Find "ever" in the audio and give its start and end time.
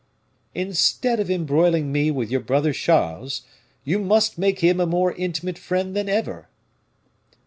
6.09-6.49